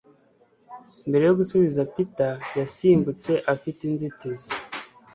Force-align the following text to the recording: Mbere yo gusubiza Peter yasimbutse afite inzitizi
Mbere 1.07 1.23
yo 1.25 1.33
gusubiza 1.39 1.87
Peter 1.93 2.31
yasimbutse 2.59 3.31
afite 3.53 3.79
inzitizi 3.89 4.51